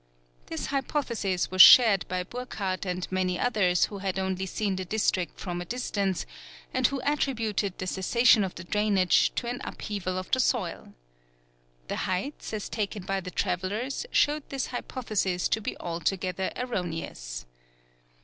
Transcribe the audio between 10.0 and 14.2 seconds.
of the soil. The heights, as taken by the travellers,